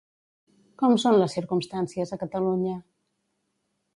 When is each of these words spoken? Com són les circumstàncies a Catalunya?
Com 0.81 0.95
són 1.03 1.17
les 1.19 1.35
circumstàncies 1.37 2.15
a 2.17 2.19
Catalunya? 2.23 2.75